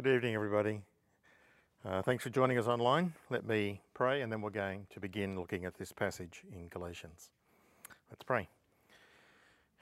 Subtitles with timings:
[0.00, 0.80] Good evening, everybody.
[1.84, 3.14] Uh, thanks for joining us online.
[3.30, 7.32] Let me pray and then we're going to begin looking at this passage in Galatians.
[8.08, 8.48] Let's pray.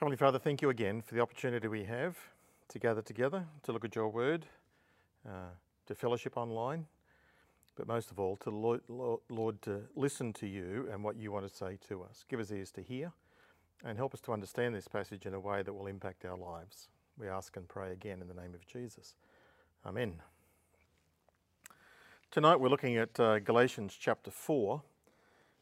[0.01, 2.17] Heavenly Father, thank you again for the opportunity we have
[2.69, 4.47] to gather together, to look at your word,
[5.29, 5.51] uh,
[5.85, 6.87] to fellowship online,
[7.77, 11.47] but most of all, to Lord, Lord, to listen to you and what you want
[11.47, 12.25] to say to us.
[12.27, 13.13] Give us ears to hear
[13.85, 16.89] and help us to understand this passage in a way that will impact our lives.
[17.19, 19.15] We ask and pray again in the name of Jesus.
[19.87, 20.15] Amen.
[22.33, 24.83] Tonight we're looking at uh, Galatians chapter 4,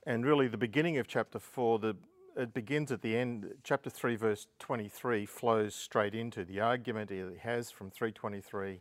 [0.07, 1.97] and really the beginning of chapter 4, the,
[2.35, 3.53] it begins at the end.
[3.65, 8.81] Chapter 3, verse 23, flows straight into the argument it has from 323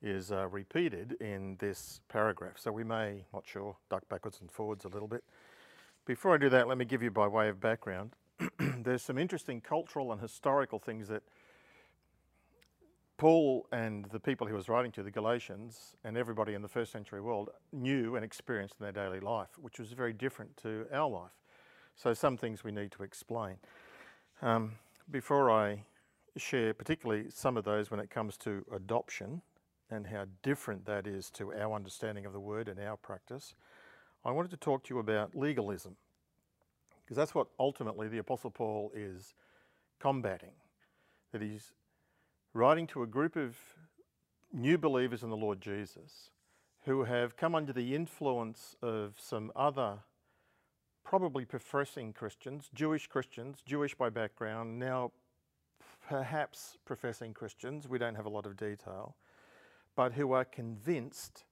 [0.00, 2.54] is uh, repeated in this paragraph.
[2.56, 5.22] So we may, not sure, duck backwards and forwards a little bit.
[6.06, 8.12] Before I do that, let me give you by way of background.
[8.58, 11.24] There's some interesting cultural and historical things that
[13.22, 16.90] Paul and the people he was writing to, the Galatians, and everybody in the first
[16.90, 21.08] century world knew and experienced in their daily life, which was very different to our
[21.08, 21.30] life.
[21.94, 23.58] So, some things we need to explain.
[24.42, 24.72] Um,
[25.08, 25.84] before I
[26.36, 29.42] share, particularly some of those when it comes to adoption
[29.88, 33.54] and how different that is to our understanding of the word and our practice,
[34.24, 35.94] I wanted to talk to you about legalism,
[37.04, 39.34] because that's what ultimately the Apostle Paul is
[40.00, 40.54] combating.
[41.30, 41.70] That he's
[42.54, 43.56] writing to a group of
[44.52, 46.30] new believers in the Lord Jesus
[46.84, 50.00] who have come under the influence of some other,
[51.04, 55.12] probably professing Christians, Jewish Christians, Jewish by background, now
[56.06, 59.16] perhaps professing Christians, we don't have a lot of detail,
[59.94, 61.44] but who are convinced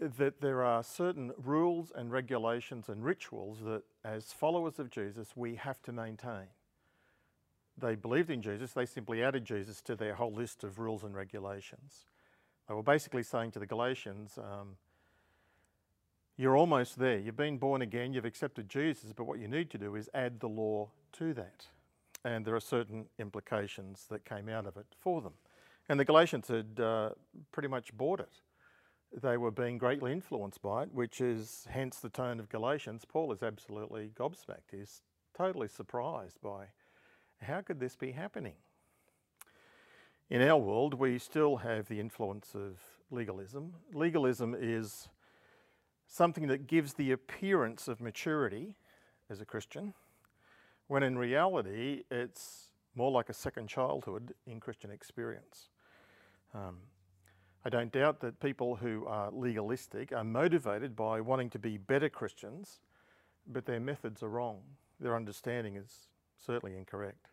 [0.00, 5.56] that there are certain rules and regulations and rituals that, as followers of Jesus, we
[5.56, 6.46] have to maintain
[7.80, 11.14] they believed in Jesus, they simply added Jesus to their whole list of rules and
[11.14, 12.06] regulations.
[12.68, 14.76] They were basically saying to the Galatians, um,
[16.36, 17.18] You're almost there.
[17.18, 20.40] You've been born again, you've accepted Jesus, but what you need to do is add
[20.40, 21.66] the law to that.
[22.24, 25.32] And there are certain implications that came out of it for them.
[25.88, 27.10] And the Galatians had uh,
[27.50, 28.40] pretty much bought it.
[29.12, 33.04] They were being greatly influenced by it, which is hence the tone of Galatians.
[33.04, 34.70] Paul is absolutely gobsmacked.
[34.70, 35.02] He's
[35.36, 36.66] totally surprised by
[37.42, 38.54] how could this be happening?
[40.28, 42.78] In our world, we still have the influence of
[43.10, 43.74] legalism.
[43.92, 45.08] Legalism is
[46.06, 48.74] something that gives the appearance of maturity
[49.28, 49.94] as a Christian,
[50.88, 55.68] when in reality, it's more like a second childhood in Christian experience.
[56.52, 56.78] Um,
[57.64, 62.08] I don't doubt that people who are legalistic are motivated by wanting to be better
[62.08, 62.80] Christians,
[63.46, 64.62] but their methods are wrong.
[64.98, 66.08] Their understanding is
[66.44, 67.28] certainly incorrect.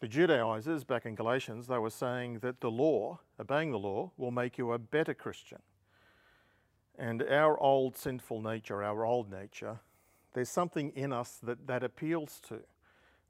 [0.00, 4.30] The Judaizers back in Galatians, they were saying that the law, obeying the law, will
[4.30, 5.58] make you a better Christian.
[6.96, 9.80] And our old sinful nature, our old nature,
[10.34, 12.60] there's something in us that that appeals to,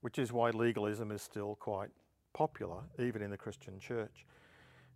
[0.03, 1.91] which is why legalism is still quite
[2.35, 4.27] popular, even in the Christian church.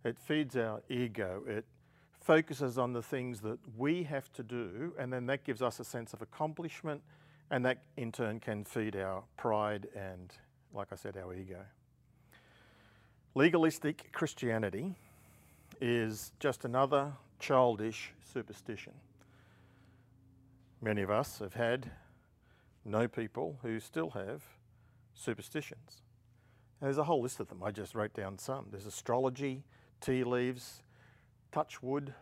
[0.03, 1.65] It feeds our ego, it
[2.21, 5.83] focuses on the things that we have to do, and then that gives us a
[5.83, 7.01] sense of accomplishment,
[7.53, 10.33] and that in turn can feed our pride and
[10.73, 11.59] like I said, our ego.
[13.35, 14.95] Legalistic Christianity
[15.79, 18.93] is just another childish superstition.
[20.81, 21.91] Many of us have had,
[22.85, 24.41] know people who still have
[25.13, 26.01] superstitions.
[26.81, 27.61] And there's a whole list of them.
[27.63, 28.65] I just wrote down some.
[28.71, 29.63] There's astrology,
[30.01, 30.81] tea leaves,
[31.51, 32.15] touch wood.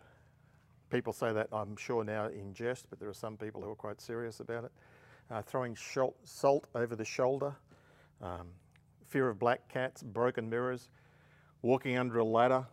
[0.90, 3.74] People say that, I'm sure, now in jest, but there are some people who are
[3.74, 4.72] quite serious about it.
[5.30, 5.76] Uh, throwing
[6.24, 7.54] salt over the shoulder,
[8.20, 8.48] um,
[9.08, 10.90] fear of black cats, broken mirrors,
[11.62, 12.66] walking under a ladder,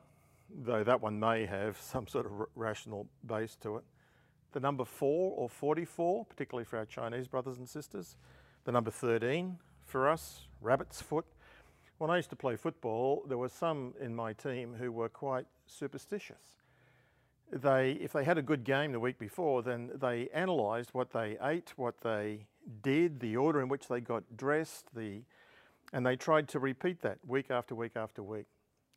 [0.64, 3.84] though that one may have some sort of rational base to it.
[4.52, 8.16] The number four or 44, particularly for our Chinese brothers and sisters.
[8.66, 11.26] The number 13 for us, rabbit's foot.
[11.98, 15.46] When I used to play football, there were some in my team who were quite
[15.68, 16.59] superstitious.
[17.52, 21.38] They, if they had a good game the week before, then they analysed what they
[21.42, 22.46] ate, what they
[22.84, 25.24] did, the order in which they got dressed, the
[25.92, 28.46] and they tried to repeat that week after week after week.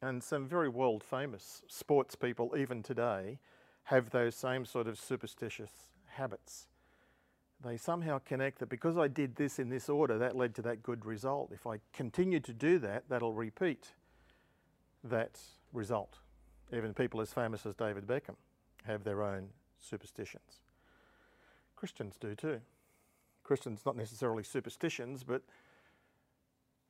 [0.02, 3.38] And some very world famous sports people, even today,
[3.84, 5.70] have those same sort of superstitious
[6.06, 6.66] habits.
[7.64, 10.82] They somehow connect that because I did this in this order, that led to that
[10.82, 11.50] good result.
[11.52, 13.92] If I continue to do that, that'll repeat
[15.04, 15.38] that
[15.72, 16.18] result.
[16.72, 18.36] Even people as famous as David Beckham
[18.84, 19.48] have their own
[19.78, 20.60] superstitions.
[21.76, 22.60] Christians do too.
[23.42, 25.42] Christians, not necessarily superstitions, but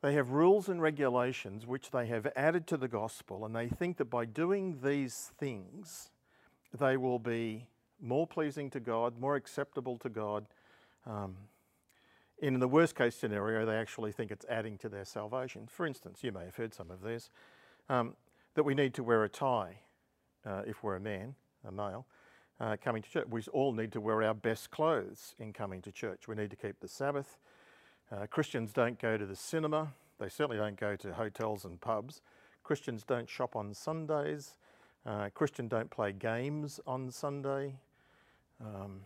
[0.02, 3.98] They have rules and regulations which they have added to the gospel, and they think
[3.98, 6.10] that by doing these things,
[6.76, 7.68] they will be
[8.00, 10.46] more pleasing to God, more acceptable to God.
[11.06, 11.36] Um,
[12.38, 15.68] in the worst case scenario, they actually think it's adding to their salvation.
[15.68, 17.30] For instance, you may have heard some of this
[17.88, 18.16] um,
[18.54, 19.78] that we need to wear a tie
[20.46, 21.34] uh, if we're a man,
[21.66, 22.06] a male,
[22.60, 23.26] uh, coming to church.
[23.30, 26.28] We all need to wear our best clothes in coming to church.
[26.28, 27.38] We need to keep the Sabbath.
[28.10, 29.92] Uh, Christians don't go to the cinema.
[30.18, 32.20] They certainly don't go to hotels and pubs.
[32.62, 34.56] Christians don't shop on Sundays.
[35.04, 37.74] Uh, Christians don't play games on Sunday.
[38.60, 39.00] Um,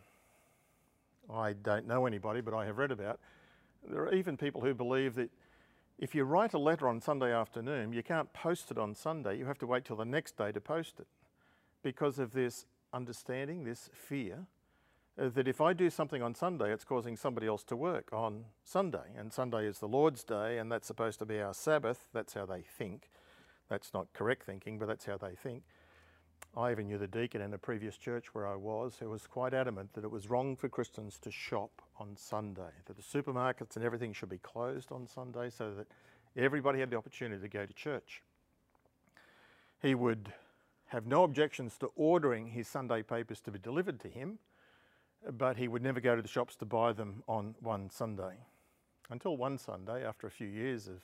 [1.33, 3.19] I don't know anybody, but I have read about.
[3.89, 5.31] There are even people who believe that
[5.99, 9.39] if you write a letter on Sunday afternoon, you can't post it on Sunday.
[9.39, 11.07] You have to wait till the next day to post it
[11.83, 14.47] because of this understanding, this fear
[15.19, 18.45] uh, that if I do something on Sunday, it's causing somebody else to work on
[18.65, 19.15] Sunday.
[19.17, 22.09] And Sunday is the Lord's day, and that's supposed to be our Sabbath.
[22.13, 23.11] That's how they think.
[23.69, 25.63] That's not correct thinking, but that's how they think.
[26.57, 29.53] I even knew the deacon in a previous church where I was who was quite
[29.53, 33.85] adamant that it was wrong for Christians to shop on Sunday, that the supermarkets and
[33.85, 35.87] everything should be closed on Sunday so that
[36.35, 38.23] everybody had the opportunity to go to church.
[39.83, 40.33] He would
[40.87, 44.39] have no objections to ordering his Sunday papers to be delivered to him,
[45.31, 48.39] but he would never go to the shops to buy them on one Sunday.
[49.11, 51.03] Until one Sunday, after a few years of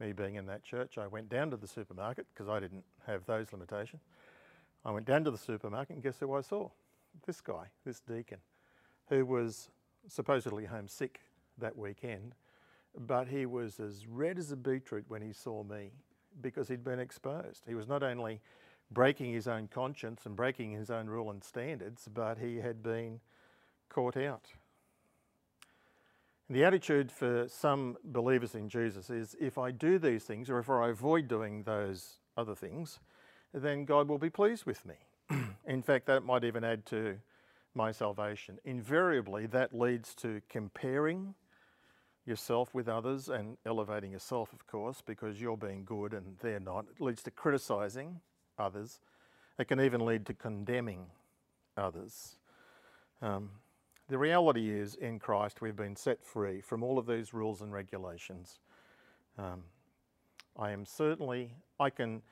[0.00, 3.26] me being in that church, I went down to the supermarket because I didn't have
[3.26, 4.00] those limitations.
[4.84, 6.68] I went down to the supermarket and guess who I saw?
[7.26, 8.38] This guy, this deacon,
[9.08, 9.70] who was
[10.08, 11.20] supposedly homesick
[11.58, 12.34] that weekend,
[12.98, 15.92] but he was as red as a beetroot when he saw me
[16.40, 17.64] because he'd been exposed.
[17.66, 18.40] He was not only
[18.90, 23.20] breaking his own conscience and breaking his own rule and standards, but he had been
[23.88, 24.48] caught out.
[26.48, 30.58] And The attitude for some believers in Jesus is if I do these things or
[30.58, 32.98] if I avoid doing those other things,
[33.62, 34.94] then God will be pleased with me.
[35.66, 37.16] in fact, that might even add to
[37.74, 38.58] my salvation.
[38.64, 41.34] Invariably, that leads to comparing
[42.26, 46.86] yourself with others and elevating yourself, of course, because you're being good and they're not.
[46.90, 48.20] It leads to criticizing
[48.58, 49.00] others.
[49.58, 51.06] It can even lead to condemning
[51.76, 52.36] others.
[53.20, 53.50] Um,
[54.08, 57.72] the reality is, in Christ, we've been set free from all of these rules and
[57.72, 58.58] regulations.
[59.38, 59.62] Um,
[60.58, 62.22] I am certainly, I can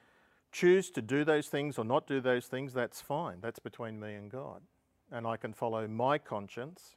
[0.52, 3.38] choose to do those things or not do those things, that's fine.
[3.40, 4.60] That's between me and God.
[5.10, 6.96] And I can follow my conscience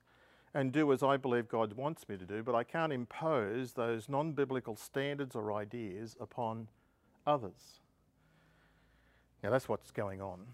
[0.54, 4.08] and do as I believe God wants me to do, but I can't impose those
[4.08, 6.68] non biblical standards or ideas upon
[7.26, 7.82] others.
[9.44, 10.46] Now, that's what's going on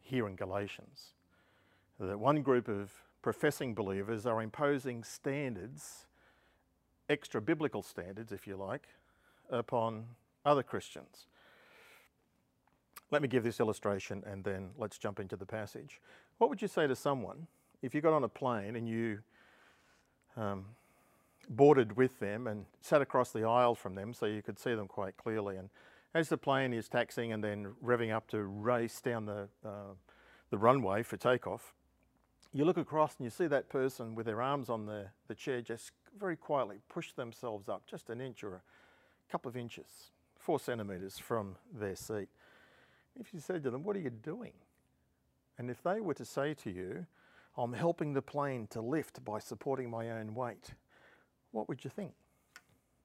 [0.00, 1.14] here in Galatians.
[1.98, 2.92] That one group of
[3.22, 6.06] professing believers are imposing standards,
[7.08, 8.88] extra biblical standards, if you like,
[9.50, 10.04] upon
[10.44, 11.26] other Christians.
[13.12, 16.00] Let me give this illustration and then let's jump into the passage.
[16.38, 17.46] What would you say to someone
[17.82, 19.18] if you got on a plane and you
[20.34, 20.64] um,
[21.50, 24.88] boarded with them and sat across the aisle from them so you could see them
[24.88, 25.58] quite clearly?
[25.58, 25.68] And
[26.14, 29.92] as the plane is taxiing and then revving up to race down the, uh,
[30.48, 31.74] the runway for takeoff,
[32.54, 35.60] you look across and you see that person with their arms on the, the chair
[35.60, 38.62] just very quietly push themselves up just an inch or a
[39.30, 42.28] couple of inches, four centimetres from their seat.
[43.18, 44.52] If you said to them, What are you doing?
[45.58, 47.06] And if they were to say to you,
[47.56, 50.72] I'm helping the plane to lift by supporting my own weight,
[51.50, 52.12] what would you think?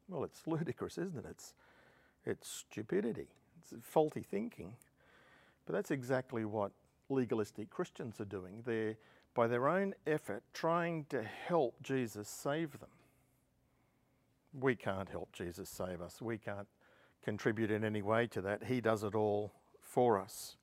[0.08, 1.26] Well, it's ludicrous, isn't it?
[1.30, 1.54] It's,
[2.26, 3.28] it's stupidity,
[3.60, 4.74] it's faulty thinking.
[5.66, 6.72] But that's exactly what
[7.10, 8.64] legalistic Christians are doing.
[8.66, 8.96] They're
[9.38, 12.90] by their own effort trying to help Jesus save them.
[14.60, 16.22] We can't help Jesus save us.
[16.22, 16.68] We can't
[17.24, 18.64] contribute in any way to that.
[18.64, 19.54] He does it all
[19.88, 20.58] for us.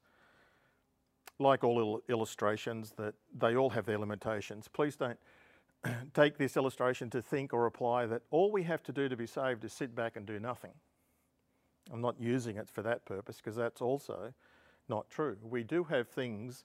[1.38, 4.68] Like all illustrations, that they all have their limitations.
[4.68, 5.18] Please don't
[6.14, 9.26] take this illustration to think or apply that all we have to do to be
[9.26, 10.72] saved is sit back and do nothing.
[11.92, 14.32] I'm not using it for that purpose because that's also
[14.88, 15.36] not true.
[15.42, 16.64] We do have things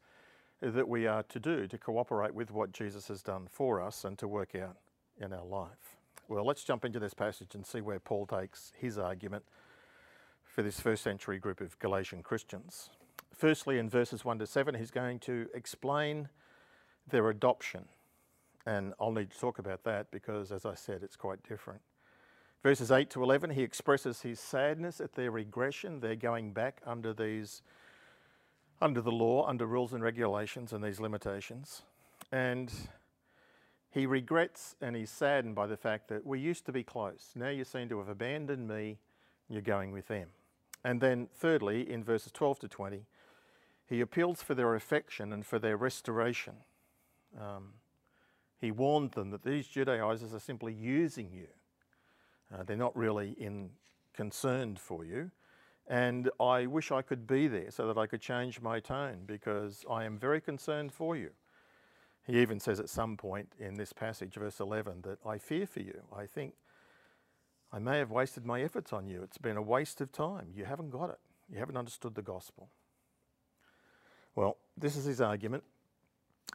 [0.62, 4.18] that we are to do to cooperate with what Jesus has done for us and
[4.20, 4.78] to work out
[5.20, 5.98] in our life.
[6.28, 9.46] Well, let's jump into this passage and see where Paul takes his argument
[10.50, 12.90] for this first century group of Galatian Christians.
[13.34, 16.30] Firstly, in verses 1 to 7, he's going to explain
[17.08, 17.86] their adoption.
[18.66, 21.82] And I'll need to talk about that because, as I said, it's quite different.
[22.62, 26.02] Verses 8 to 11, he expresses his sadness at their regression.
[26.02, 27.62] They're going back under these
[28.82, 31.84] under the law, under rules and regulations and these limitations.
[32.32, 32.72] And
[33.90, 37.32] he regrets and he's saddened by the fact that we used to be close.
[37.36, 39.00] Now you seem to have abandoned me,
[39.50, 40.30] you're going with them.
[40.84, 43.06] And then, thirdly, in verses 12 to 20,
[43.88, 46.56] he appeals for their affection and for their restoration.
[47.40, 47.74] Um,
[48.60, 51.48] he warned them that these Judaizers are simply using you.
[52.54, 53.72] Uh, they're not really in
[54.14, 55.32] concerned for you.
[55.88, 59.86] And I wish I could be there so that I could change my tone because
[59.90, 61.32] I am very concerned for you.
[62.28, 65.80] He even says at some point in this passage, verse 11, that I fear for
[65.80, 66.02] you.
[66.16, 66.54] I think
[67.72, 69.22] I may have wasted my efforts on you.
[69.22, 70.48] It's been a waste of time.
[70.56, 71.20] You haven't got it.
[71.52, 72.70] You haven't understood the gospel.
[74.36, 75.64] Well, this is his argument.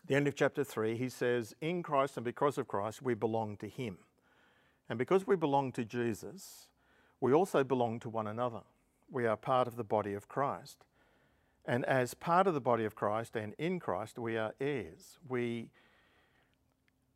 [0.07, 3.57] the end of chapter 3, he says, In Christ and because of Christ, we belong
[3.59, 3.99] to him.
[4.89, 6.69] And because we belong to Jesus,
[7.21, 8.63] we also belong to one another.
[9.11, 10.85] We are part of the body of Christ.
[11.65, 15.19] And as part of the body of Christ and in Christ, we are heirs.
[15.27, 15.71] We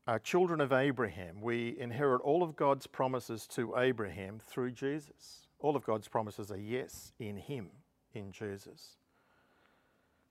[0.09, 1.43] are children of Abraham.
[1.43, 5.47] We inherit all of God's promises to Abraham through Jesus.
[5.59, 7.69] All of God's promises are yes in Him,
[8.15, 8.97] in Jesus.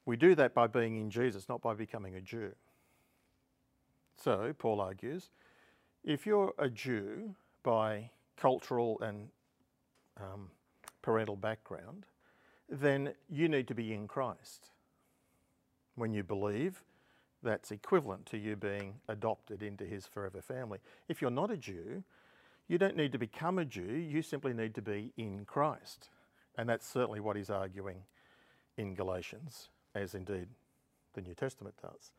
[0.03, 2.53] We do that by being in Jesus, not by becoming a Jew.
[4.15, 5.29] So, Paul argues,
[6.03, 9.27] if you're a Jew by cultural and
[10.19, 10.49] um,
[11.03, 12.07] parental background,
[12.67, 14.71] then you need to be in Christ.
[15.93, 16.81] When you believe,
[17.47, 20.79] that's equivalent to you being adopted into his forever family.
[21.07, 22.03] If you're not a Jew,
[22.67, 26.09] you don't need to become a Jew, you simply need to be in Christ.
[26.57, 27.99] And that's certainly what he's arguing
[28.75, 30.47] in Galatians, as indeed
[31.13, 32.11] the New Testament does.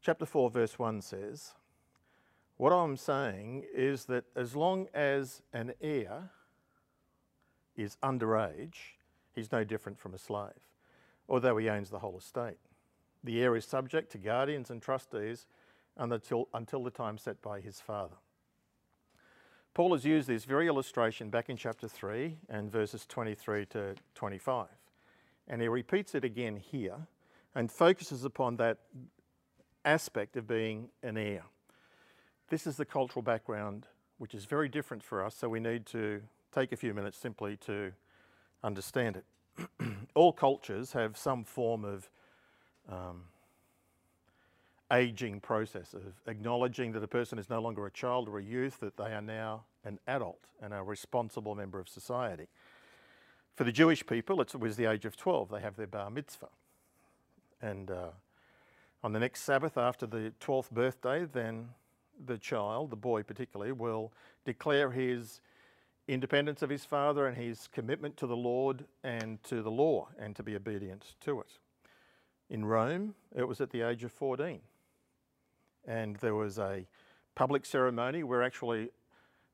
[0.00, 1.52] Chapter 4, verse 1 says,
[2.56, 6.30] What I'm saying is that as long as an heir
[7.76, 8.94] is underage,
[9.34, 10.52] he's no different from a slave,
[11.28, 12.58] although he owns the whole estate.
[13.24, 15.46] The heir is subject to guardians and trustees
[15.96, 18.16] until, until the time set by his father.
[19.74, 24.66] Paul has used this very illustration back in chapter 3 and verses 23 to 25.
[25.46, 26.96] And he repeats it again here
[27.54, 28.78] and focuses upon that
[29.84, 31.44] aspect of being an heir.
[32.48, 33.86] This is the cultural background
[34.18, 36.22] which is very different for us, so we need to
[36.52, 37.92] take a few minutes simply to
[38.64, 39.24] understand it.
[40.14, 42.10] All cultures have some form of
[42.88, 43.22] um,
[44.92, 48.80] aging process of acknowledging that a person is no longer a child or a youth,
[48.80, 52.46] that they are now an adult and a responsible member of society.
[53.54, 55.50] For the Jewish people, it was the age of 12.
[55.50, 56.48] They have their bar mitzvah.
[57.60, 58.10] And uh,
[59.02, 61.70] on the next Sabbath after the 12th birthday, then
[62.24, 64.12] the child, the boy particularly, will
[64.44, 65.40] declare his
[66.06, 70.34] independence of his father and his commitment to the Lord and to the law and
[70.36, 71.58] to be obedient to it.
[72.50, 74.60] In Rome, it was at the age of 14.
[75.86, 76.86] And there was a
[77.34, 78.90] public ceremony where actually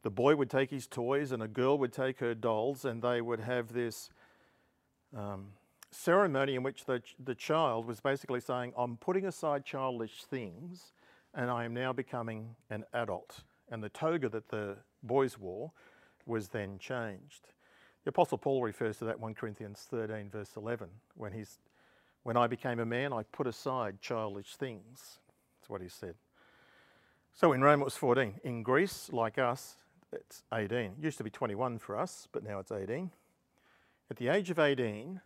[0.03, 3.21] the boy would take his toys and a girl would take her dolls, and they
[3.21, 4.11] would have this
[5.17, 5.53] um,
[5.91, 10.93] ceremony in which the, the child was basically saying, I'm putting aside childish things
[11.35, 13.43] and I am now becoming an adult.
[13.71, 15.73] And the toga that the boys wore
[16.27, 17.49] was then changed.
[18.05, 21.59] The Apostle Paul refers to that 1 Corinthians 13, verse 11, when he's
[22.25, 25.19] when I became a man, I put aside childish things.
[25.61, 26.14] That's what he said.
[27.33, 28.40] So in Rome it was 14.
[28.45, 29.76] In Greece, like us,
[30.12, 30.78] it's 18.
[30.78, 33.11] It used to be 21 for us, but now it's 18.
[34.11, 35.21] At the age of 18,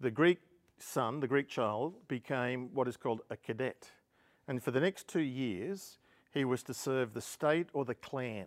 [0.00, 0.38] the Greek
[0.78, 3.90] son, the Greek child, became what is called a cadet.
[4.48, 5.98] And for the next two years,
[6.32, 8.46] he was to serve the state or the clan.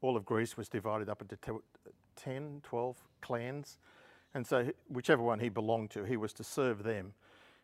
[0.00, 1.58] All of Greece was divided up into uh,
[2.16, 3.78] 10, 12 clans.
[4.34, 7.12] And so, whichever one he belonged to, he was to serve them.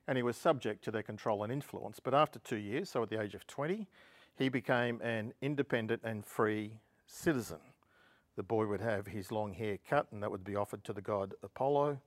[0.06, 2.00] And he was subject to their control and influence.
[2.00, 3.86] But after two years, so at the age of 20,
[4.36, 6.72] he became an independent and free
[7.06, 7.58] citizen.
[8.36, 11.02] The boy would have his long hair cut, and that would be offered to the
[11.02, 11.98] god Apollo.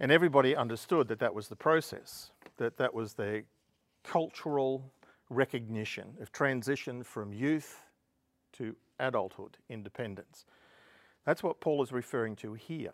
[0.00, 3.42] And everybody understood that that was the process, that that was their
[4.02, 4.90] cultural
[5.28, 7.82] recognition of transition from youth
[8.52, 10.44] to adulthood, independence.
[11.24, 12.92] That's what Paul is referring to here.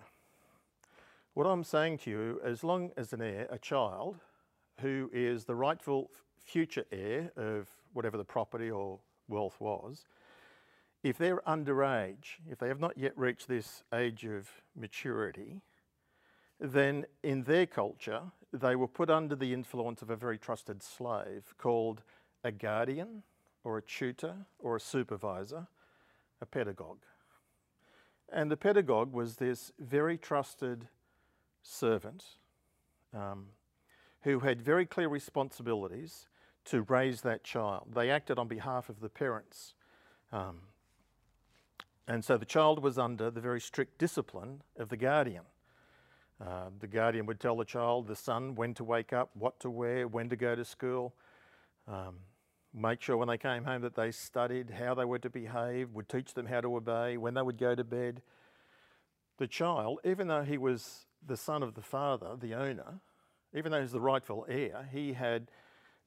[1.35, 4.17] What I'm saying to you, as long as an heir, a child,
[4.81, 8.99] who is the rightful future heir of whatever the property or
[9.29, 10.05] wealth was,
[11.03, 15.62] if they're underage, if they have not yet reached this age of maturity,
[16.61, 21.55] then in their culture, they were put under the influence of a very trusted slave
[21.57, 22.03] called
[22.45, 23.23] a guardian
[23.65, 25.67] or a tutor or a supervisor,
[26.43, 27.05] a pedagogue.
[28.31, 30.89] And the pedagogue was this very trusted
[31.62, 32.25] servant
[33.14, 33.47] um,
[34.23, 36.26] who had very clear responsibilities
[36.64, 37.88] to raise that child.
[37.95, 39.75] They acted on behalf of the parents.
[40.33, 40.61] Um,
[42.07, 45.45] and so the child was under the very strict discipline of the guardian.
[46.40, 49.71] Uh, the guardian would tell the child, the son, when to wake up, what to
[49.71, 51.14] wear, when to go to school,
[51.87, 52.16] um,
[52.75, 56.09] make sure when they came home that they studied, how they were to behave, would
[56.09, 58.23] teach them how to obey, when they would go to bed.
[59.38, 63.00] The child, even though he was the son of the father, the owner,
[63.55, 65.50] even though he's the rightful heir, he had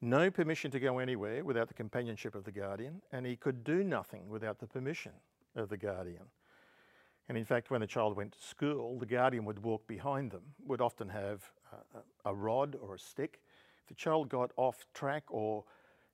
[0.01, 3.83] no permission to go anywhere without the companionship of the guardian, and he could do
[3.83, 5.13] nothing without the permission
[5.55, 6.25] of the guardian.
[7.27, 10.43] And in fact, when the child went to school, the guardian would walk behind them,
[10.65, 13.39] would often have a, a rod or a stick.
[13.81, 15.63] If the child got off track or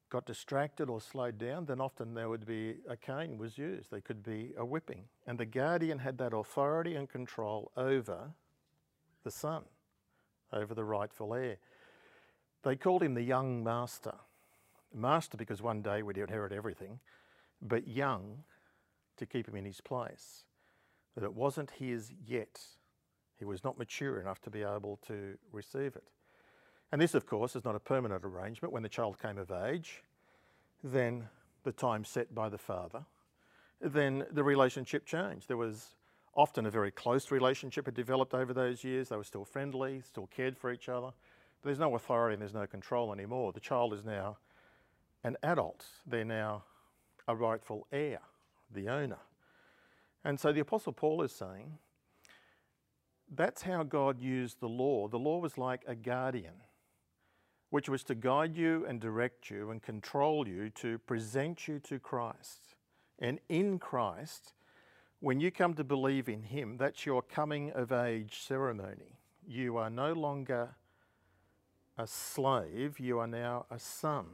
[0.10, 3.92] got distracted or slowed down, then often there would be a cane was used.
[3.92, 5.06] There could be a whipping.
[5.26, 8.32] And the guardian had that authority and control over
[9.24, 9.64] the son,
[10.54, 11.58] over the rightful heir.
[12.64, 14.14] They called him the young master.
[14.94, 17.00] Master because one day we'd inherit everything,
[17.62, 18.44] but young
[19.18, 20.44] to keep him in his place.
[21.16, 22.60] That it wasn't his yet.
[23.38, 26.04] He was not mature enough to be able to receive it.
[26.92, 28.74] And this, of course, is not a permanent arrangement.
[28.74, 30.04] When the child came of age,
[30.84, 31.30] then
[31.64, 33.06] the time set by the father,
[33.80, 35.48] then the relationship changed.
[35.48, 35.96] There was
[36.34, 39.10] often a very close relationship had developed over those years.
[39.10, 41.08] They were still friendly, still cared for each other.
[41.62, 43.52] But there's no authority and there's no control anymore.
[43.52, 44.38] The child is now
[45.24, 45.86] an adult.
[46.08, 46.64] They're now
[47.28, 48.20] a rightful heir,
[48.74, 49.20] the owner.
[50.24, 51.78] And so the Apostle Paul is saying
[53.34, 55.08] that's how God used the law.
[55.08, 56.64] The law was like a guardian,
[57.70, 61.98] which was to guide you and direct you and control you to present you to
[61.98, 62.76] Christ.
[63.20, 64.54] And in Christ,
[65.22, 69.20] when you come to believe in Him, that's your coming of age ceremony.
[69.48, 70.76] You are no longer
[71.98, 74.26] a slave, you are now a son.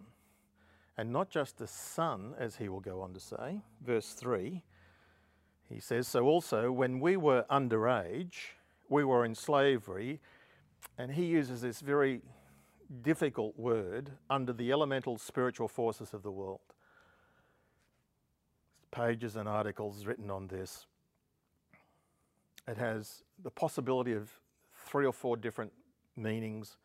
[0.98, 4.64] And not just a son, as he will go on to say, verse 3,
[5.70, 8.54] he says, So also, when we were underage,
[8.90, 10.22] we were in slavery,
[10.98, 12.22] and he uses this very
[13.02, 16.62] difficult word under the elemental spiritual forces of the world.
[18.92, 20.86] Pages and articles written on this.
[22.68, 24.32] It has the possibility of
[24.86, 25.72] three or four different
[26.16, 26.78] meanings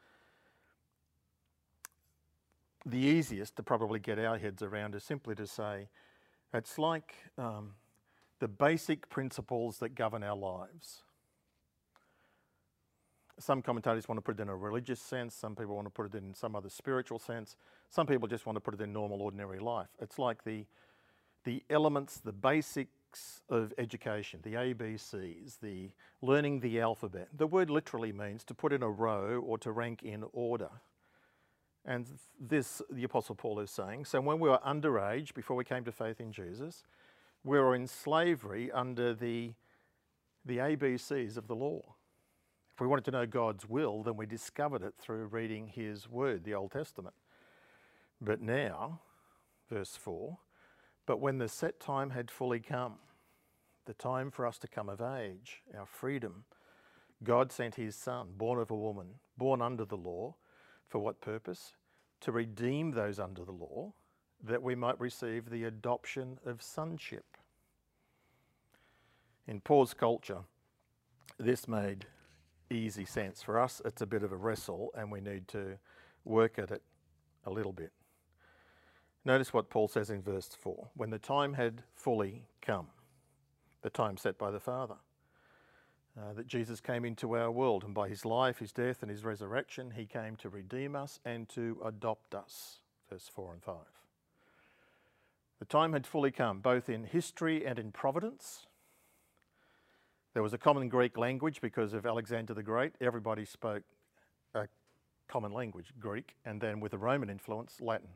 [2.84, 5.88] the easiest to probably get our heads around is simply to say
[6.52, 7.72] it's like um,
[8.40, 11.02] the basic principles that govern our lives.
[13.38, 16.14] Some commentators want to put it in a religious sense, some people want to put
[16.14, 17.56] it in some other spiritual sense,
[17.88, 19.88] some people just want to put it in normal, ordinary life.
[20.00, 20.64] It's like the,
[21.44, 27.28] the elements, the basics of education, the ABCs, the learning the alphabet.
[27.37, 30.70] The word literally means to put in a row or to rank in order.
[31.85, 32.07] And
[32.40, 34.05] this, the Apostle Paul is saying.
[34.05, 36.85] So when we were underage, before we came to faith in Jesus,
[37.44, 39.52] we were in slavery under the,
[40.44, 41.83] the ABCs of the law.
[42.72, 46.44] If we wanted to know God's will, then we discovered it through reading His Word,
[46.44, 47.14] the Old Testament.
[48.20, 49.00] But now,
[49.68, 50.38] verse 4,
[51.06, 52.94] but when the set time had fully come,
[53.86, 56.44] the time for us to come of age, our freedom,
[57.24, 60.34] God sent His Son, born of a woman, born under the law
[60.88, 61.74] for what purpose?
[62.20, 63.92] To redeem those under the law,
[64.44, 67.24] that we might receive the adoption of sonship.
[69.46, 70.40] In Paul's culture,
[71.38, 72.06] this made
[72.70, 73.42] easy sense.
[73.42, 75.78] For us, it's a bit of a wrestle, and we need to
[76.24, 76.82] work at it
[77.44, 77.92] a little bit.
[79.24, 82.88] Notice what Paul says in verse 4 when the time had fully come,
[83.82, 84.96] the time set by the Father
[86.18, 89.24] uh, that Jesus came into our world, and by his life, his death, and his
[89.24, 92.80] resurrection, he came to redeem us and to adopt us.
[93.08, 93.76] Verse 4 and 5.
[95.58, 98.66] The time had fully come, both in history and in providence.
[100.35, 102.94] There was a common Greek language because of Alexander the Great.
[103.00, 103.85] Everybody spoke
[104.54, 104.66] a
[105.28, 108.08] common language, Greek, and then with a Roman influence, Latin.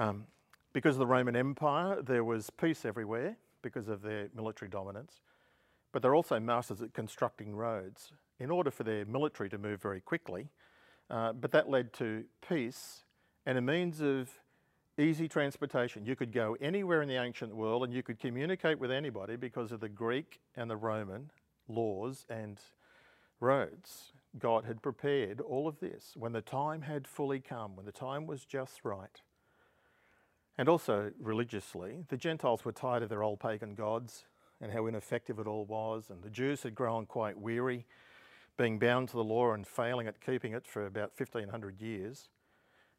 [0.00, 0.26] Um,
[0.72, 5.20] because of the Roman Empire, there was peace everywhere because of their military dominance
[5.92, 10.00] but they're also masters at constructing roads in order for their military to move very
[10.00, 10.48] quickly.
[11.10, 13.04] Uh, but that led to peace
[13.44, 14.30] and a means of
[14.98, 16.04] easy transportation.
[16.04, 19.72] You could go anywhere in the ancient world and you could communicate with anybody because
[19.72, 21.30] of the Greek and the Roman
[21.68, 22.58] laws and
[23.40, 24.12] roads.
[24.38, 28.26] God had prepared all of this when the time had fully come, when the time
[28.26, 29.20] was just right.
[30.58, 34.24] And also religiously, the Gentiles were tired of their old pagan gods
[34.60, 36.10] and how ineffective it all was.
[36.10, 37.86] And the Jews had grown quite weary,
[38.56, 42.28] being bound to the law and failing at keeping it for about 1500 years.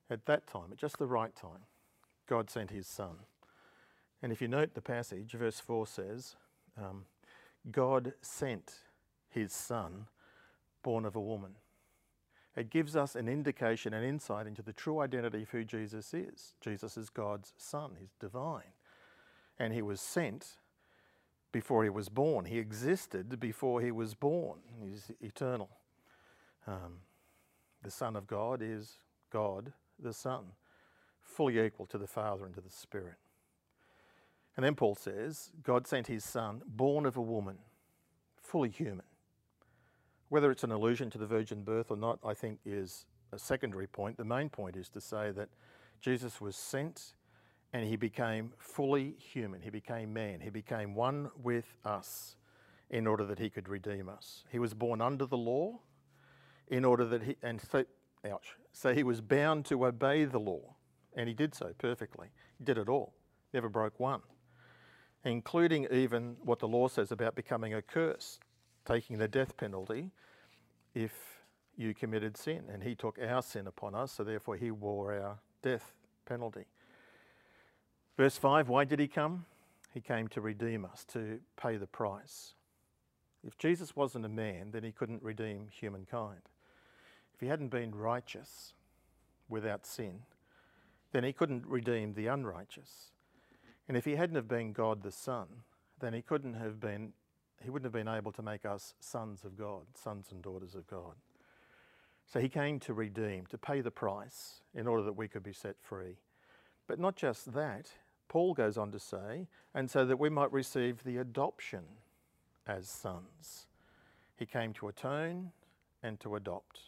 [0.09, 1.65] At that time, at just the right time,
[2.27, 3.17] God sent his Son.
[4.23, 6.35] And if you note the passage, verse 4 says,
[6.77, 7.05] um,
[7.71, 8.79] God sent
[9.29, 10.07] his Son,
[10.83, 11.51] born of a woman.
[12.55, 16.55] It gives us an indication, an insight into the true identity of who Jesus is.
[16.59, 18.73] Jesus is God's Son, He's divine.
[19.57, 20.57] And He was sent
[21.51, 22.45] before He was born.
[22.45, 24.59] He existed before He was born.
[24.83, 25.69] He's eternal.
[26.67, 26.99] Um,
[27.83, 28.97] the Son of God is
[29.31, 30.43] God the Son,
[31.21, 33.15] fully equal to the Father and to the Spirit.
[34.57, 37.59] And then Paul says, God sent His Son, born of a woman,
[38.41, 39.05] fully human.
[40.31, 43.85] Whether it's an allusion to the virgin birth or not, I think is a secondary
[43.85, 44.15] point.
[44.15, 45.49] The main point is to say that
[45.99, 47.15] Jesus was sent
[47.73, 49.59] and he became fully human.
[49.59, 50.39] He became man.
[50.39, 52.37] He became one with us
[52.89, 54.45] in order that he could redeem us.
[54.49, 55.81] He was born under the law
[56.69, 57.83] in order that he, and so,
[58.31, 60.77] ouch, so he was bound to obey the law.
[61.13, 62.29] And he did so perfectly.
[62.57, 63.11] He did it all,
[63.53, 64.21] never broke one,
[65.25, 68.39] including even what the law says about becoming a curse
[68.85, 70.11] taking the death penalty
[70.93, 71.11] if
[71.77, 72.63] you committed sin.
[72.71, 75.93] And he took our sin upon us, so therefore he wore our death
[76.25, 76.65] penalty.
[78.17, 79.45] Verse 5 why did he come?
[79.93, 82.53] He came to redeem us, to pay the price.
[83.45, 86.41] If Jesus wasn't a man, then he couldn't redeem humankind.
[87.33, 88.73] If he hadn't been righteous
[89.49, 90.21] without sin,
[91.11, 93.11] then he couldn't redeem the unrighteous.
[93.87, 95.47] And if he hadn't have been God the Son,
[95.99, 97.13] then he couldn't have been
[97.63, 100.87] he wouldn't have been able to make us sons of God, sons and daughters of
[100.87, 101.15] God.
[102.25, 105.53] So he came to redeem, to pay the price in order that we could be
[105.53, 106.17] set free.
[106.87, 107.91] But not just that,
[108.29, 111.83] Paul goes on to say, and so that we might receive the adoption
[112.65, 113.67] as sons.
[114.37, 115.51] He came to atone
[116.01, 116.79] and to adopt.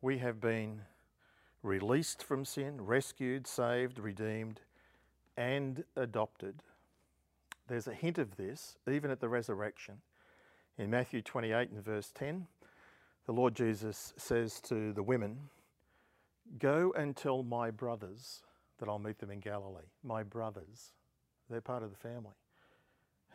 [0.00, 0.80] We have been
[1.62, 4.60] released from sin, rescued, saved, redeemed,
[5.36, 6.62] and adopted
[7.70, 9.98] there's a hint of this even at the resurrection.
[10.76, 12.46] In Matthew 28 and verse 10,
[13.26, 15.38] the Lord Jesus says to the women,
[16.58, 18.42] Go and tell my brothers
[18.78, 19.86] that I'll meet them in Galilee.
[20.02, 20.94] My brothers,
[21.48, 22.34] they're part of the family.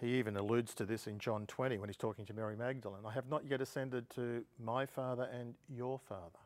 [0.02, 3.04] He even alludes to this in John 20 when he's talking to Mary Magdalene.
[3.08, 6.40] I have not yet ascended to my Father and your Father.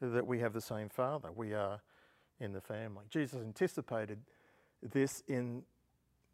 [0.00, 1.32] That we have the same Father.
[1.34, 1.80] We are
[2.38, 3.06] in the family.
[3.10, 4.20] Jesus anticipated
[4.82, 5.64] this in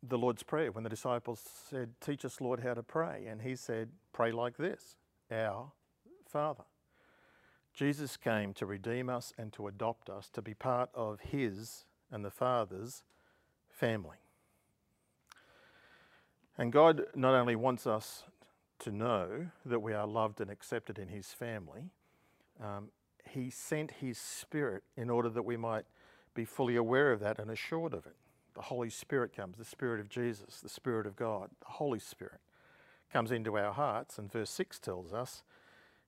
[0.03, 3.27] the Lord's Prayer when the disciples said, Teach us, Lord, how to pray.
[3.29, 4.97] And he said, Pray like this
[5.31, 5.73] Our
[6.27, 6.65] Father.
[7.73, 12.25] Jesus came to redeem us and to adopt us, to be part of his and
[12.25, 13.03] the Father's
[13.71, 14.19] family.
[16.59, 18.25] And God not only wants us
[18.81, 21.91] to know that we are loved and accepted in his family,
[22.63, 22.91] um,
[23.25, 25.85] he sent his Spirit in order that we might
[26.35, 28.17] be fully aware of that and assured of it
[28.55, 32.41] the Holy Spirit comes, the Spirit of Jesus, the Spirit of God, the Holy Spirit
[33.13, 34.19] comes into our hearts.
[34.19, 35.43] And verse 6 tells us,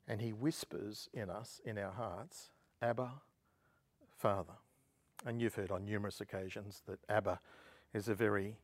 [0.06, 2.50] and he whispers in us, in our hearts,
[2.82, 3.10] Abba,
[4.16, 4.54] Father.
[5.24, 7.40] And you've heard on numerous occasions that Abba
[7.94, 8.58] is a very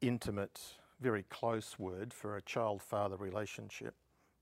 [0.00, 0.60] intimate,
[1.00, 3.94] very close word for a child father relationship.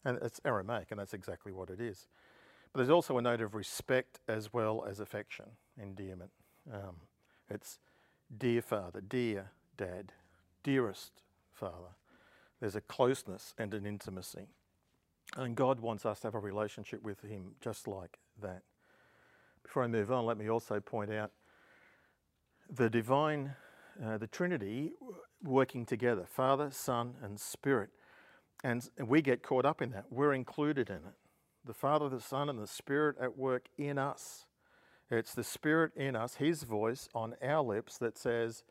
[0.05, 2.09] And it's Aramaic, and that's exactly what it is.
[2.73, 5.47] But there's also a note of respect as well as affection,
[5.81, 6.31] endearment.
[6.73, 6.97] Um,
[7.49, 7.79] it's
[8.39, 10.13] dear father, dear dad,
[10.63, 11.95] dearest father.
[12.61, 14.47] There's a closeness and an intimacy.
[15.37, 18.63] And God wants us to have a relationship with Him just like that.
[19.63, 21.31] Before I move on, let me also point out
[22.71, 23.55] the divine,
[24.03, 24.93] uh, the Trinity
[25.43, 27.91] working together Father, Son, and Spirit.
[28.63, 30.07] And we get caught up in that.
[30.11, 31.15] We're included in it.
[31.65, 34.47] The Father, the Son, and the Spirit at work in us.
[35.11, 38.65] It's the Spirit in us, His voice on our lips that says,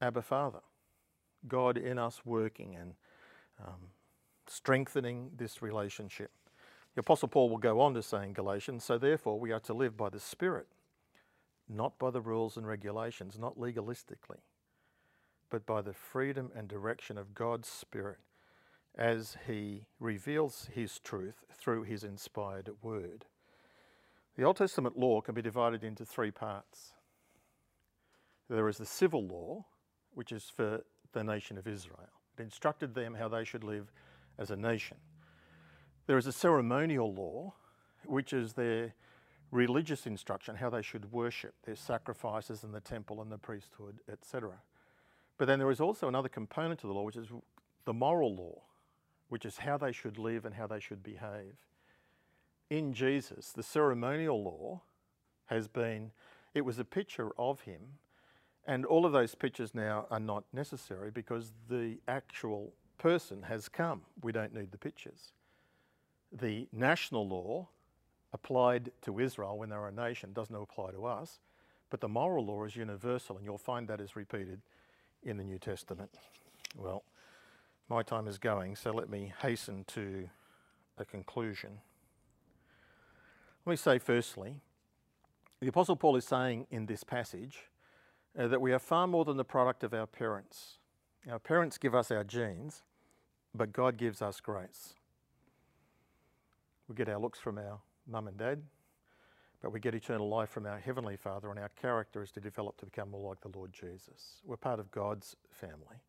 [0.00, 0.60] Abba Father.
[1.48, 2.94] God in us working and
[3.66, 3.90] um,
[4.46, 6.30] strengthening this relationship.
[6.94, 9.74] The Apostle Paul will go on to say in Galatians, so therefore we are to
[9.74, 10.66] live by the Spirit,
[11.68, 14.40] not by the rules and regulations, not legalistically,
[15.50, 18.18] but by the freedom and direction of God's Spirit
[18.96, 23.26] as He reveals His truth through His inspired word.
[24.36, 26.94] The Old Testament law can be divided into three parts.
[28.48, 29.66] There is the civil law,
[30.14, 32.08] which is for the nation of Israel.
[32.38, 33.92] It instructed them how they should live
[34.38, 34.96] as a nation.
[36.06, 37.54] There is a ceremonial law,
[38.06, 38.94] which is their
[39.50, 44.52] religious instruction, how they should worship, their sacrifices in the temple and the priesthood, etc.
[45.38, 47.28] But then there is also another component to the law, which is
[47.84, 48.62] the moral law,
[49.28, 51.56] which is how they should live and how they should behave
[52.70, 54.80] in Jesus, the ceremonial law
[55.46, 56.12] has been,
[56.54, 57.80] it was a picture of him.
[58.66, 64.02] And all of those pictures now are not necessary because the actual person has come.
[64.22, 65.32] We don't need the pictures.
[66.30, 67.68] The national law
[68.32, 71.40] applied to Israel when they were a nation doesn't apply to us,
[71.88, 74.60] but the moral law is universal, and you'll find that is repeated
[75.24, 76.10] in the New Testament.
[76.76, 77.02] Well,
[77.88, 80.28] my time is going, so let me hasten to
[80.96, 81.80] a conclusion.
[83.66, 84.54] Let me say firstly,
[85.60, 87.58] the Apostle Paul is saying in this passage
[88.38, 90.78] uh, that we are far more than the product of our parents.
[91.30, 92.82] Our parents give us our genes,
[93.54, 94.94] but God gives us grace.
[96.88, 98.62] We get our looks from our mum and dad,
[99.60, 102.78] but we get eternal life from our Heavenly Father, and our character is to develop
[102.78, 104.40] to become more like the Lord Jesus.
[104.46, 106.00] We're part of God's family.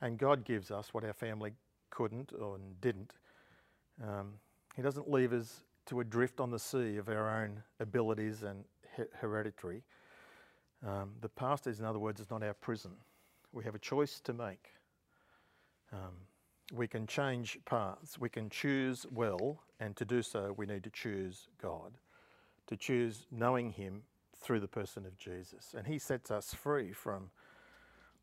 [0.00, 1.52] And God gives us what our family
[1.90, 3.12] couldn't or didn't.
[4.02, 4.32] Um,
[4.74, 8.64] he doesn't leave us to adrift on the sea of our own abilities and
[8.96, 9.82] he- hereditary.
[10.86, 12.92] Um, the past is, in other words, is not our prison.
[13.52, 14.70] We have a choice to make.
[15.92, 16.14] Um,
[16.72, 18.18] we can change paths.
[18.18, 21.92] We can choose well, and to do so, we need to choose God,
[22.66, 24.02] to choose knowing Him
[24.36, 25.74] through the person of Jesus.
[25.76, 27.30] And He sets us free from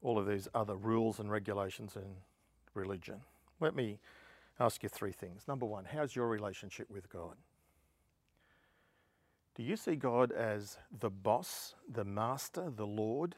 [0.02, 2.16] all of these other rules and regulations in
[2.74, 3.22] religion.
[3.60, 4.00] Let me
[4.60, 5.48] ask you three things.
[5.48, 7.36] Number one, how's your relationship with God?
[9.60, 13.36] Do you see God as the boss, the master, the Lord?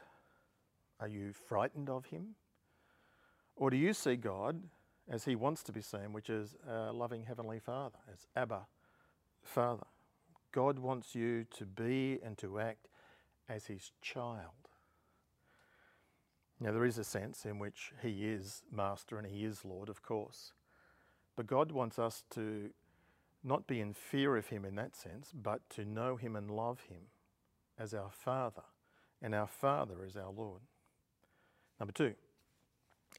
[1.00, 2.36] Are you frightened of Him?
[3.56, 4.62] Or do you see God
[5.10, 8.68] as He wants to be seen, which is a loving Heavenly Father, as Abba,
[9.42, 9.88] Father?
[10.52, 12.88] God wants you to be and to act
[13.50, 14.70] as His child.
[16.60, 20.04] Now, there is a sense in which He is Master and He is Lord, of
[20.04, 20.54] course.
[21.36, 22.70] But God wants us to
[23.44, 26.82] not be in fear of Him in that sense, but to know Him and love
[26.90, 27.08] Him
[27.78, 28.64] as our Father,
[29.22, 30.62] and our Father as our Lord.
[31.80, 32.14] Number two,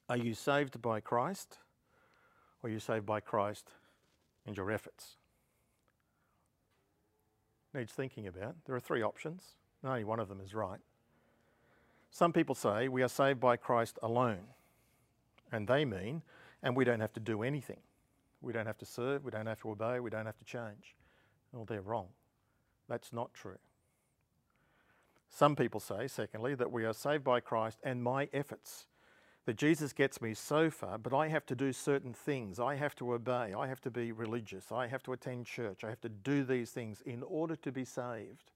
[0.08, 1.58] are you saved by Christ,
[2.62, 3.70] or are you saved by Christ
[4.46, 5.16] and your efforts?
[7.74, 8.54] Needs thinking about.
[8.66, 10.80] There are three options, only one of them is right.
[12.10, 14.46] Some people say we are saved by Christ alone,
[15.50, 16.22] and they mean,
[16.62, 17.80] and we don't have to do anything.
[18.42, 20.96] We don't have to serve, we don't have to obey, we don't have to change.
[21.52, 22.08] Well, they're wrong.
[22.88, 23.58] That's not true.
[25.30, 28.86] Some people say, secondly, that we are saved by Christ and my efforts.
[29.46, 32.60] That Jesus gets me so far, but I have to do certain things.
[32.60, 33.54] I have to obey.
[33.56, 34.70] I have to be religious.
[34.70, 35.84] I have to attend church.
[35.84, 38.52] I have to do these things in order to be saved.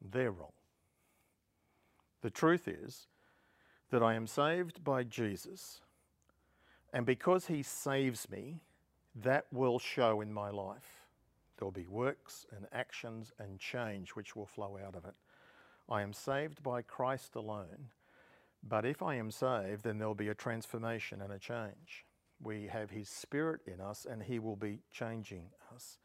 [0.00, 0.52] They're wrong.
[2.22, 3.06] The truth is
[3.90, 5.82] that I am saved by Jesus
[6.94, 8.60] and because he saves me,
[9.16, 11.02] that will show in my life.
[11.58, 15.14] There will be works and actions and change which will flow out of it.
[15.88, 17.90] I am saved by Christ alone.
[18.66, 22.06] But if I am saved, then there'll be a transformation and a change.
[22.40, 25.98] We have His Spirit in us and He will be changing us.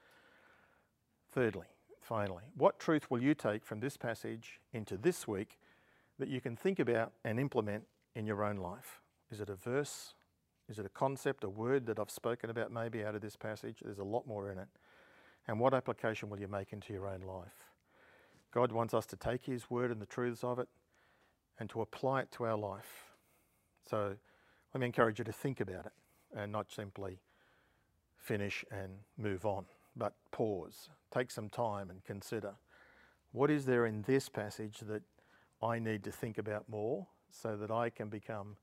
[1.32, 1.68] Thirdly,
[2.02, 5.60] finally, what truth will you take from this passage into this week
[6.18, 7.84] that you can think about and implement
[8.16, 9.02] in your own life?
[9.32, 10.16] Is it a verse?
[10.70, 13.80] Is it a concept, a word that I've spoken about maybe out of this passage?
[13.84, 14.68] There's a lot more in it.
[15.48, 17.66] And what application will you make into your own life?
[18.52, 20.68] God wants us to take His word and the truths of it
[21.60, 23.06] and to apply it to our life.
[23.90, 24.16] So
[24.74, 25.92] let me encourage you to think about it
[26.36, 27.20] and not simply
[28.18, 32.54] finish and move on, but pause, take some time and consider
[33.32, 35.02] what is there in this passage that
[35.62, 38.56] I need to think about more so that I can become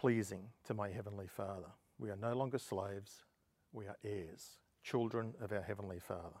[0.00, 1.68] pleasing to my Heavenly Father.
[1.98, 3.24] We are no longer slaves,
[3.70, 6.38] we are heirs, children of our Heavenly Father.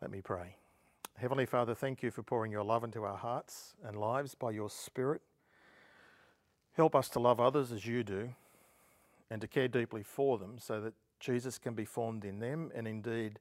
[0.00, 0.56] Let me pray.
[1.18, 4.70] Heavenly Father, thank you for pouring your love into our hearts and lives by your
[4.70, 5.20] Spirit.
[6.74, 8.30] Help us to love others as you do
[9.28, 12.88] and to care deeply for them so that Jesus can be formed in them and
[12.88, 13.38] indeed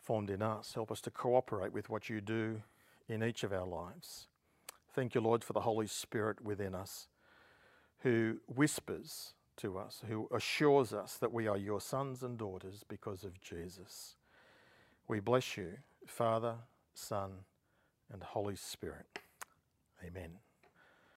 [0.00, 0.74] formed in us.
[0.74, 2.62] Help us to cooperate with what you do
[3.08, 4.26] in each of our lives.
[4.92, 7.06] Thank you, Lord, for the Holy Spirit within us
[8.04, 13.24] who whispers to us, who assures us that we are your sons and daughters because
[13.24, 14.16] of Jesus.
[15.08, 16.54] We bless you, Father,
[16.94, 17.30] Son,
[18.12, 19.06] and Holy Spirit.
[20.06, 20.43] Amen.